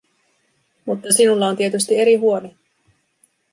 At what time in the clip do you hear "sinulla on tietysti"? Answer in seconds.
1.13-1.97